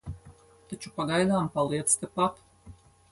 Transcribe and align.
Taču 0.71 0.91
pagaidām 0.95 1.51
paliec 1.57 1.93
tepat. 2.05 2.41